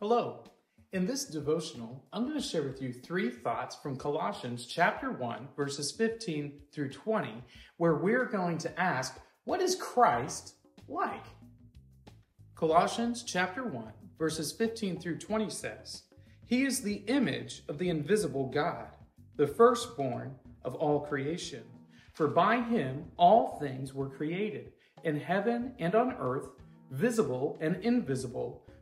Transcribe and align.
Hello. 0.00 0.44
In 0.92 1.06
this 1.06 1.24
devotional, 1.24 2.04
I'm 2.12 2.22
going 2.22 2.40
to 2.40 2.40
share 2.40 2.62
with 2.62 2.80
you 2.80 2.92
three 2.92 3.30
thoughts 3.30 3.74
from 3.74 3.96
Colossians 3.96 4.64
chapter 4.64 5.10
1, 5.10 5.48
verses 5.56 5.90
15 5.90 6.52
through 6.72 6.90
20, 6.90 7.42
where 7.78 7.96
we're 7.96 8.26
going 8.26 8.58
to 8.58 8.80
ask, 8.80 9.18
what 9.42 9.60
is 9.60 9.74
Christ 9.74 10.54
like? 10.86 11.24
Colossians 12.54 13.24
chapter 13.24 13.64
1, 13.64 13.92
verses 14.16 14.52
15 14.52 15.00
through 15.00 15.18
20 15.18 15.50
says, 15.50 16.04
He 16.46 16.62
is 16.62 16.80
the 16.80 17.02
image 17.08 17.64
of 17.68 17.78
the 17.78 17.88
invisible 17.88 18.46
God, 18.46 18.86
the 19.34 19.48
firstborn 19.48 20.36
of 20.62 20.76
all 20.76 21.00
creation. 21.00 21.64
For 22.14 22.28
by 22.28 22.60
him 22.60 23.06
all 23.16 23.58
things 23.58 23.94
were 23.94 24.08
created, 24.08 24.74
in 25.02 25.18
heaven 25.18 25.74
and 25.80 25.96
on 25.96 26.14
earth, 26.20 26.50
visible 26.92 27.58
and 27.60 27.82
invisible 27.82 28.62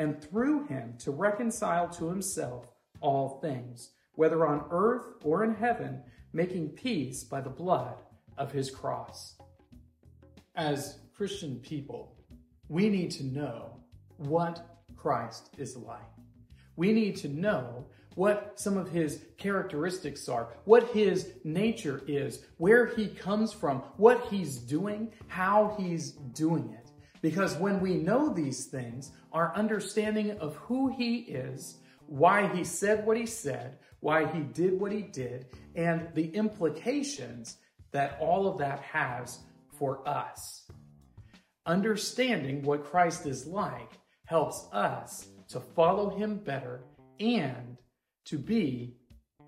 and 0.00 0.18
through 0.18 0.64
him 0.64 0.94
to 0.96 1.10
reconcile 1.10 1.86
to 1.86 2.08
himself 2.08 2.72
all 3.02 3.38
things, 3.42 3.90
whether 4.14 4.46
on 4.46 4.64
earth 4.70 5.04
or 5.22 5.44
in 5.44 5.54
heaven, 5.54 6.02
making 6.32 6.70
peace 6.70 7.22
by 7.22 7.38
the 7.38 7.50
blood 7.50 7.96
of 8.38 8.50
his 8.50 8.70
cross. 8.70 9.34
As 10.56 11.00
Christian 11.14 11.56
people, 11.56 12.16
we 12.68 12.88
need 12.88 13.10
to 13.10 13.24
know 13.24 13.76
what 14.16 14.80
Christ 14.96 15.50
is 15.58 15.76
like. 15.76 16.00
We 16.76 16.94
need 16.94 17.16
to 17.16 17.28
know 17.28 17.84
what 18.14 18.58
some 18.58 18.78
of 18.78 18.88
his 18.88 19.22
characteristics 19.36 20.30
are, 20.30 20.48
what 20.64 20.88
his 20.92 21.34
nature 21.44 22.02
is, 22.06 22.46
where 22.56 22.86
he 22.86 23.06
comes 23.06 23.52
from, 23.52 23.80
what 23.98 24.28
he's 24.30 24.56
doing, 24.56 25.12
how 25.28 25.76
he's 25.78 26.12
doing 26.12 26.70
it. 26.72 26.89
Because 27.22 27.56
when 27.56 27.80
we 27.80 27.94
know 27.94 28.32
these 28.32 28.66
things, 28.66 29.12
our 29.32 29.54
understanding 29.54 30.38
of 30.38 30.56
who 30.56 30.88
he 30.88 31.16
is, 31.18 31.78
why 32.06 32.48
he 32.54 32.64
said 32.64 33.06
what 33.06 33.16
he 33.16 33.26
said, 33.26 33.78
why 34.00 34.26
he 34.26 34.40
did 34.40 34.80
what 34.80 34.92
he 34.92 35.02
did, 35.02 35.46
and 35.74 36.08
the 36.14 36.34
implications 36.34 37.58
that 37.92 38.16
all 38.20 38.46
of 38.46 38.58
that 38.58 38.80
has 38.80 39.40
for 39.78 40.06
us. 40.08 40.66
Understanding 41.66 42.62
what 42.62 42.84
Christ 42.84 43.26
is 43.26 43.46
like 43.46 43.98
helps 44.24 44.66
us 44.72 45.28
to 45.48 45.60
follow 45.60 46.10
him 46.10 46.38
better 46.38 46.84
and 47.18 47.76
to 48.24 48.38
be 48.38 48.96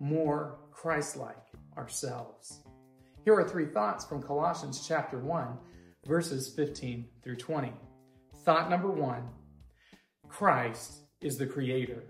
more 0.01 0.59
Christ 0.70 1.17
like 1.17 1.36
ourselves. 1.77 2.61
Here 3.25 3.34
are 3.34 3.48
three 3.48 3.67
thoughts 3.67 4.05
from 4.05 4.23
Colossians 4.23 4.84
chapter 4.86 5.19
1 5.19 5.57
verses 6.06 6.48
15 6.55 7.06
through 7.22 7.36
20. 7.36 7.72
Thought 8.45 8.70
number 8.70 8.91
one 8.91 9.28
Christ 10.28 10.92
is 11.20 11.36
the 11.36 11.47
creator. 11.47 12.03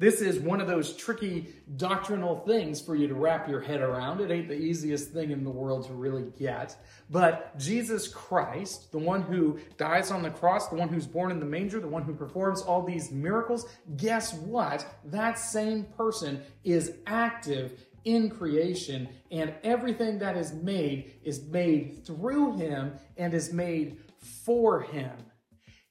This 0.00 0.22
is 0.22 0.38
one 0.38 0.62
of 0.62 0.66
those 0.66 0.96
tricky 0.96 1.48
doctrinal 1.76 2.36
things 2.46 2.80
for 2.80 2.96
you 2.96 3.06
to 3.06 3.12
wrap 3.12 3.46
your 3.46 3.60
head 3.60 3.82
around. 3.82 4.22
It 4.22 4.30
ain't 4.30 4.48
the 4.48 4.58
easiest 4.58 5.10
thing 5.10 5.30
in 5.30 5.44
the 5.44 5.50
world 5.50 5.86
to 5.88 5.92
really 5.92 6.24
get. 6.38 6.74
But 7.10 7.58
Jesus 7.58 8.08
Christ, 8.08 8.92
the 8.92 8.98
one 8.98 9.20
who 9.20 9.58
dies 9.76 10.10
on 10.10 10.22
the 10.22 10.30
cross, 10.30 10.68
the 10.68 10.76
one 10.76 10.88
who's 10.88 11.06
born 11.06 11.30
in 11.30 11.38
the 11.38 11.44
manger, 11.44 11.80
the 11.80 11.86
one 11.86 12.02
who 12.02 12.14
performs 12.14 12.62
all 12.62 12.82
these 12.82 13.10
miracles, 13.10 13.68
guess 13.98 14.32
what? 14.32 14.86
That 15.04 15.38
same 15.38 15.84
person 15.98 16.42
is 16.64 16.94
active 17.06 17.84
in 18.04 18.30
creation, 18.30 19.08
and 19.30 19.54
everything 19.62 20.18
that 20.18 20.36
is 20.36 20.52
made 20.52 21.14
is 21.22 21.44
made 21.44 22.04
through 22.04 22.56
him 22.56 22.92
and 23.16 23.34
is 23.34 23.52
made 23.52 23.98
for 24.44 24.80
him. 24.80 25.12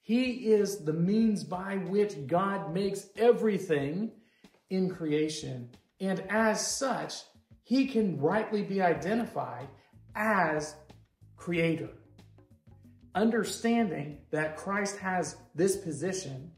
He 0.01 0.51
is 0.51 0.83
the 0.83 0.93
means 0.93 1.43
by 1.43 1.75
which 1.75 2.25
God 2.25 2.73
makes 2.73 3.07
everything 3.15 4.11
in 4.69 4.89
creation. 4.89 5.69
And 5.99 6.23
as 6.29 6.65
such, 6.65 7.15
he 7.63 7.85
can 7.85 8.19
rightly 8.19 8.63
be 8.63 8.81
identified 8.81 9.67
as 10.15 10.75
creator. 11.35 11.89
Understanding 13.13 14.17
that 14.31 14.57
Christ 14.57 14.97
has 14.97 15.35
this 15.53 15.77
position 15.77 16.51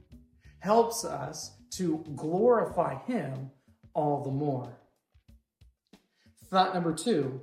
helps 0.59 1.03
us 1.03 1.57
to 1.72 2.03
glorify 2.16 2.95
him 3.06 3.51
all 3.94 4.23
the 4.23 4.31
more. 4.31 4.81
Thought 6.51 6.73
number 6.73 6.94
two 6.94 7.41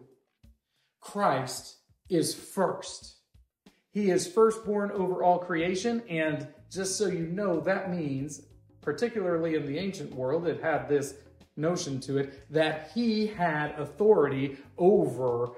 Christ 1.00 1.78
is 2.10 2.34
first. 2.34 3.16
He 3.91 4.10
is 4.10 4.26
firstborn 4.26 4.92
over 4.92 5.22
all 5.22 5.38
creation. 5.38 6.02
And 6.08 6.46
just 6.70 6.98
so 6.98 7.06
you 7.06 7.26
know, 7.26 7.60
that 7.60 7.91
means, 7.91 8.42
particularly 8.82 9.54
in 9.54 9.66
the 9.66 9.78
ancient 9.78 10.14
world, 10.14 10.46
it 10.46 10.62
had 10.62 10.88
this 10.88 11.14
notion 11.56 12.00
to 12.00 12.19
it 12.19 12.52
that 12.52 12.91
he 12.94 13.26
had 13.26 13.72
authority 13.78 14.58
over 14.76 15.52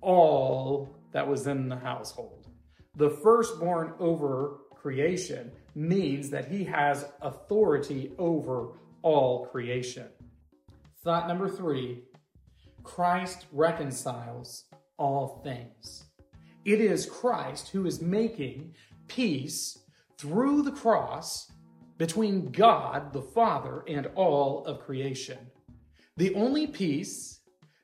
all 0.00 0.96
that 1.12 1.28
was 1.28 1.46
in 1.46 1.68
the 1.68 1.76
household. 1.76 2.48
The 2.96 3.10
firstborn 3.10 3.92
over 3.98 4.58
creation 4.74 5.52
means 5.74 6.30
that 6.30 6.50
he 6.50 6.64
has 6.64 7.06
authority 7.20 8.12
over 8.18 8.72
all 9.02 9.46
creation. 9.46 10.08
Thought 11.02 11.28
number 11.28 11.48
three 11.48 12.02
Christ 12.84 13.46
reconciles 13.50 14.64
all 14.98 15.40
things. 15.42 16.04
It 16.64 16.80
is 16.80 17.06
Christ 17.06 17.70
who 17.70 17.86
is 17.86 18.00
making 18.00 18.74
peace 19.08 19.78
through 20.18 20.62
the 20.62 20.72
cross 20.72 21.50
between 21.98 22.52
God 22.52 23.12
the 23.12 23.22
Father 23.22 23.84
and 23.88 24.08
all 24.14 24.64
of 24.66 24.80
creation. 24.80 25.38
The 26.16 26.34
only 26.34 26.66
peace, 26.66 27.40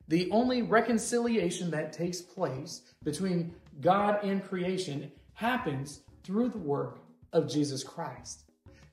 the 0.07 0.29
only 0.31 0.61
reconciliation 0.61 1.71
that 1.71 1.91
takes 1.91 2.21
place 2.21 2.81
between 3.03 3.53
God 3.81 4.23
and 4.23 4.43
creation 4.43 5.11
happens 5.33 6.01
through 6.23 6.49
the 6.49 6.57
work 6.57 6.99
of 7.33 7.49
Jesus 7.49 7.83
Christ. 7.83 8.43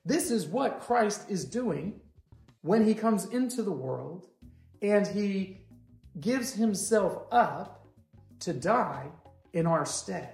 This 0.05 0.31
is 0.31 0.47
what 0.47 0.79
Christ 0.79 1.29
is 1.29 1.45
doing 1.45 1.99
when 2.61 2.85
he 2.85 2.93
comes 2.93 3.25
into 3.25 3.63
the 3.63 3.71
world 3.71 4.27
and 4.81 5.05
he 5.05 5.59
gives 6.21 6.53
himself 6.53 7.23
up 7.31 7.87
to 8.39 8.53
die 8.53 9.07
in 9.53 9.65
our 9.65 9.85
stead. 9.85 10.33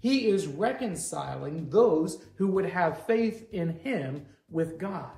He 0.00 0.28
is 0.28 0.46
reconciling 0.46 1.68
those 1.70 2.22
who 2.36 2.48
would 2.48 2.66
have 2.66 3.06
faith 3.06 3.48
in 3.52 3.70
him 3.70 4.26
with 4.50 4.78
God. 4.78 5.10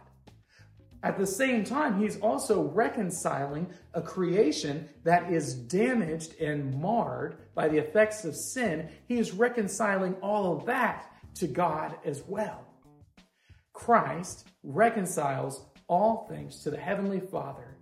At 1.03 1.17
the 1.17 1.27
same 1.27 1.63
time, 1.63 2.01
he's 2.01 2.19
also 2.21 2.63
reconciling 2.63 3.69
a 3.95 4.03
creation 4.03 4.89
that 5.05 5.33
is 5.33 5.55
damaged 5.55 6.41
and 6.41 6.81
marred 6.81 7.37
by 7.55 7.69
the 7.69 7.79
effects 7.79 8.25
of 8.25 8.35
sin. 8.35 8.89
He 9.07 9.19
is 9.19 9.33
reconciling 9.33 10.15
all 10.15 10.57
of 10.57 10.67
that 10.67 11.13
to 11.37 11.47
God 11.47 11.97
as 12.05 12.23
well. 12.27 12.67
Christ 13.73 14.49
reconciles 14.65 15.65
all 15.87 16.27
things 16.29 16.63
to 16.65 16.71
the 16.71 16.77
Heavenly 16.77 17.21
Father, 17.21 17.77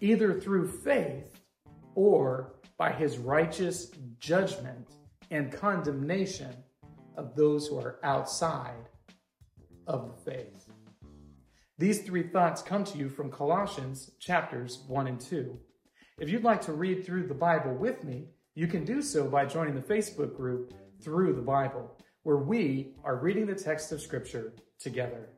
either 0.00 0.38
through 0.38 0.68
faith 0.68 1.39
or 1.94 2.54
by 2.78 2.92
his 2.92 3.18
righteous 3.18 3.90
judgment 4.18 4.96
and 5.30 5.52
condemnation 5.52 6.54
of 7.16 7.34
those 7.34 7.66
who 7.66 7.78
are 7.78 7.98
outside 8.02 8.88
of 9.86 10.06
the 10.06 10.30
faith. 10.30 10.70
These 11.78 12.02
three 12.02 12.24
thoughts 12.24 12.62
come 12.62 12.84
to 12.84 12.98
you 12.98 13.08
from 13.08 13.30
Colossians 13.30 14.10
chapters 14.18 14.84
1 14.86 15.06
and 15.06 15.20
2. 15.20 15.58
If 16.18 16.28
you'd 16.28 16.44
like 16.44 16.60
to 16.62 16.72
read 16.72 17.04
through 17.04 17.26
the 17.26 17.34
Bible 17.34 17.74
with 17.74 18.04
me, 18.04 18.28
you 18.54 18.66
can 18.66 18.84
do 18.84 19.00
so 19.00 19.26
by 19.26 19.46
joining 19.46 19.74
the 19.74 19.80
Facebook 19.80 20.36
group 20.36 20.74
Through 21.02 21.32
the 21.32 21.42
Bible, 21.42 21.96
where 22.24 22.36
we 22.36 22.94
are 23.04 23.16
reading 23.16 23.46
the 23.46 23.54
text 23.54 23.92
of 23.92 24.02
Scripture 24.02 24.52
together. 24.78 25.30